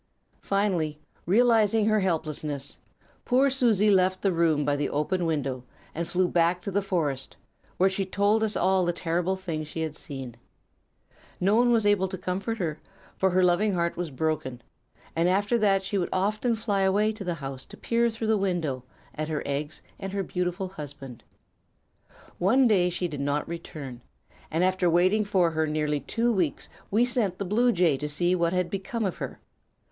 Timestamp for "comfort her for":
12.17-13.29